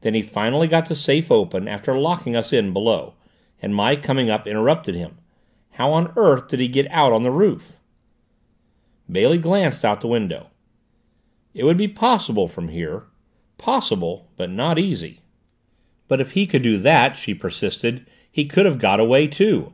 Then 0.00 0.14
he 0.14 0.22
finally 0.22 0.66
got 0.66 0.86
the 0.88 0.94
safe 0.96 1.30
open, 1.30 1.68
after 1.68 1.96
locking 1.96 2.34
us 2.34 2.52
in 2.52 2.72
below, 2.72 3.14
and 3.60 3.72
my 3.72 3.94
coming 3.94 4.28
up 4.28 4.44
interrupted 4.48 4.96
him. 4.96 5.18
How 5.78 5.92
on 5.92 6.12
earth 6.16 6.48
did 6.48 6.58
he 6.58 6.66
get 6.66 6.90
out 6.90 7.12
on 7.12 7.22
the 7.22 7.30
roof?" 7.30 7.78
Bailey 9.08 9.38
glanced 9.38 9.84
out 9.84 10.00
the 10.00 10.08
window. 10.08 10.48
"It 11.54 11.62
would 11.62 11.76
be 11.78 11.86
possible 11.86 12.48
from 12.48 12.70
here. 12.70 13.04
Possible, 13.56 14.26
but 14.36 14.50
not 14.50 14.80
easy." 14.80 15.20
"But, 16.08 16.20
if 16.20 16.32
he 16.32 16.44
could 16.44 16.62
do 16.62 16.76
that," 16.78 17.16
she 17.16 17.32
persisted, 17.32 18.04
"he 18.32 18.46
could 18.46 18.66
have 18.66 18.80
got 18.80 18.98
away, 18.98 19.28
too. 19.28 19.72